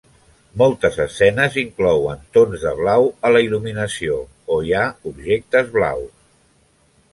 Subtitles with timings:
[0.59, 4.19] Moltes escenes inclouen tons de blau a la il·luminació
[4.57, 6.13] o hi ha objectes blaus.